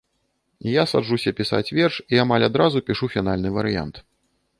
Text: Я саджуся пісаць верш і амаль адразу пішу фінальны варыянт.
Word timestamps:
Я 0.67 0.83
саджуся 0.91 1.33
пісаць 1.39 1.73
верш 1.79 1.95
і 2.15 2.21
амаль 2.23 2.45
адразу 2.49 2.81
пішу 2.87 3.11
фінальны 3.17 3.49
варыянт. 3.59 3.95